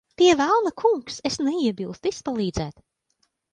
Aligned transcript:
Pie 0.19 0.35
velna, 0.37 0.71
kungs. 0.83 1.19
Es 1.31 1.37
neiebilstu 1.49 2.13
izpalīdzēt. 2.15 2.85